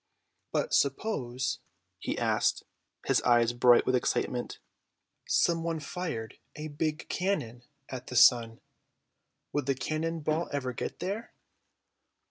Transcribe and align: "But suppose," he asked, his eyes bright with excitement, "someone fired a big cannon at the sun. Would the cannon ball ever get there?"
"But 0.51 0.73
suppose," 0.73 1.59
he 1.99 2.17
asked, 2.17 2.63
his 3.05 3.21
eyes 3.21 3.53
bright 3.53 3.85
with 3.85 3.95
excitement, 3.95 4.57
"someone 5.27 5.79
fired 5.79 6.39
a 6.55 6.69
big 6.69 7.07
cannon 7.07 7.61
at 7.87 8.07
the 8.07 8.15
sun. 8.15 8.61
Would 9.53 9.67
the 9.67 9.75
cannon 9.75 10.21
ball 10.21 10.49
ever 10.51 10.73
get 10.73 11.01
there?" 11.01 11.35